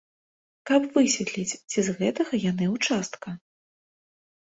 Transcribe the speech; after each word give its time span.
Каб 0.69 0.81
высветліць, 0.95 1.57
ці 1.69 1.79
з 1.91 1.95
гэтага 2.01 2.43
яны 2.51 2.65
ўчастка. 2.75 3.39